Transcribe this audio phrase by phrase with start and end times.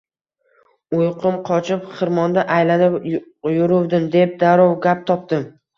[0.99, 2.99] –Uyqum qochib, xirmonda aylanib
[3.59, 5.49] yuruvdim,– deb darrov gap topdim